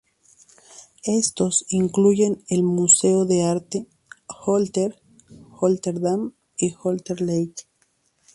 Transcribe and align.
Estos 1.03 1.63
incluyen 1.69 2.43
el 2.49 2.63
Museo 2.63 3.25
de 3.25 3.43
Arte 3.43 3.85
Holter, 4.29 4.99
Holter 5.59 5.99
Dam 5.99 6.33
y 6.57 6.73
Holter 6.75 7.21
Lake. 7.21 7.65